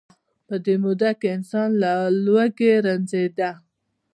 په 0.47 0.55
دې 0.65 0.75
موده 0.83 1.11
کې 1.19 1.27
انسان 1.37 1.69
له 1.83 1.93
لوږې 2.25 2.73
رنځیده. 2.85 3.51